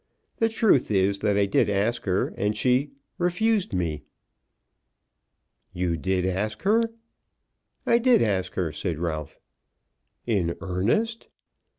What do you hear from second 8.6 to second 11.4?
said Ralph. "In earnest?"